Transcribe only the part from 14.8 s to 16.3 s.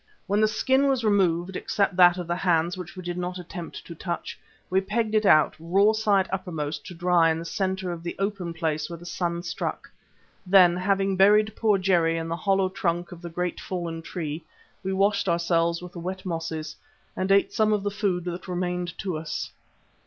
we washed ourselves with the wet